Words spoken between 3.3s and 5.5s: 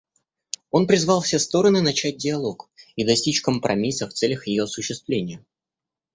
компромисса в целях ее осуществления.